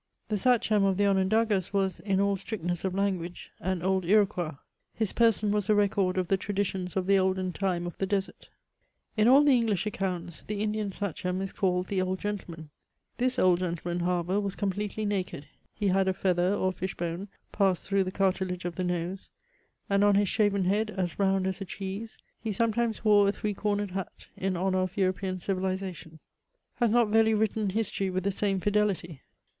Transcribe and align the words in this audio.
The 0.29 0.37
Sachem 0.37 0.83
of 0.83 0.97
the 0.97 1.05
Onondagas 1.05 1.73
was, 1.73 1.99
in 1.99 2.19
all 2.19 2.35
strictness 2.35 2.83
of 2.83 2.95
lan 2.95 3.19
guage, 3.19 3.51
an 3.59 3.83
old 3.83 4.03
Iroquois; 4.03 4.55
his 4.95 5.13
person 5.13 5.51
was 5.51 5.69
a 5.69 5.75
record 5.75 6.17
of 6.17 6.27
the 6.27 6.37
traditions 6.37 6.97
of 6.97 7.05
the 7.05 7.19
olden 7.19 7.53
time 7.53 7.85
of 7.85 7.95
the 7.99 8.07
desert. 8.07 8.49
CHATEAUBBIAND. 9.15 9.27
269 9.27 9.27
In 9.27 9.27
all 9.27 9.43
the 9.45 9.51
English 9.51 9.85
accounts, 9.85 10.41
the 10.41 10.61
Indian 10.63 10.91
Sachem 10.91 11.39
is 11.39 11.53
called 11.53 11.85
the 11.85 12.01
old 12.01 12.17
gentleman; 12.17 12.71
this 13.19 13.37
old 13.37 13.59
gentleman, 13.59 13.99
however, 13.99 14.39
was 14.39 14.55
completely 14.55 15.05
naked; 15.05 15.45
he 15.75 15.89
had 15.89 16.07
a 16.07 16.13
feather, 16.15 16.51
or 16.55 16.71
fish 16.71 16.95
hone 16.97 17.27
passed 17.51 17.85
through 17.87 18.03
the 18.03 18.11
cartilage 18.11 18.65
of 18.65 18.77
the 18.77 18.83
nose; 18.83 19.29
and 19.87 20.03
on 20.03 20.15
his 20.15 20.27
shaven 20.27 20.63
head, 20.65 20.89
as 20.89 21.19
round 21.19 21.45
as 21.45 21.61
a 21.61 21.65
cheese, 21.65 22.17
he 22.39 22.51
sometimes 22.51 23.05
wore 23.05 23.27
a 23.27 23.31
three 23.31 23.53
cornered 23.53 23.91
hat, 23.91 24.25
in 24.35 24.57
honour 24.57 24.79
of 24.79 24.97
European 24.97 25.39
civilisation. 25.39 26.17
Has 26.77 26.89
not 26.89 27.09
Velly 27.09 27.35
written 27.35 27.67
hist(H*y 27.69 28.09
with 28.09 28.23
the 28.23 28.31
same 28.31 28.59
fidelity? 28.59 29.21